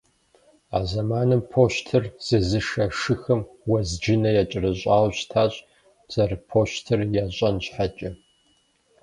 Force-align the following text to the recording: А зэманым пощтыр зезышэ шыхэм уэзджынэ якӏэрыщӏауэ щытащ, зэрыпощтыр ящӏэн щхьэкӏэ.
А 0.77 0.79
зэманым 0.89 1.41
пощтыр 1.51 2.03
зезышэ 2.27 2.85
шыхэм 2.99 3.41
уэзджынэ 3.69 4.29
якӏэрыщӏауэ 4.41 5.09
щытащ, 5.17 5.53
зэрыпощтыр 6.11 6.99
ящӏэн 7.23 7.55
щхьэкӏэ. 7.63 8.09